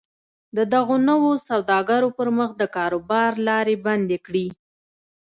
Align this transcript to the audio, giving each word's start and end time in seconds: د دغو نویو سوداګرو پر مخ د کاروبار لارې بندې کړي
د 0.57 0.59
دغو 0.73 0.95
نویو 1.09 1.33
سوداګرو 1.49 2.09
پر 2.17 2.27
مخ 2.37 2.49
د 2.57 2.63
کاروبار 2.75 3.31
لارې 3.47 3.75
بندې 3.85 4.17
کړي 4.25 4.47